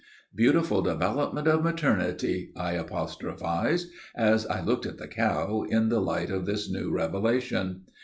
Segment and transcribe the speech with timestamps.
[0.33, 6.31] Beautiful development of maternity,' I apostrophized, as I looked at the cow in the light
[6.31, 7.81] of this new revelation.